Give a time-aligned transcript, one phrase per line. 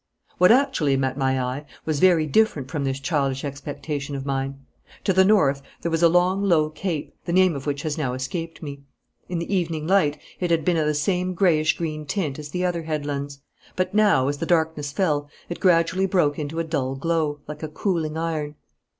[0.39, 4.65] What actually met my eye was very different from this childish expectation of mine.
[5.03, 8.15] To the north there was a long low cape, the name of which has now
[8.15, 8.81] escaped me.
[9.29, 12.65] In the evening light it had been of the same greyish green tint as the
[12.65, 13.41] other headlands;
[13.75, 17.67] but now, as the darkness fell, it gradually broke into a dull glow, like a
[17.67, 18.55] cooling iron.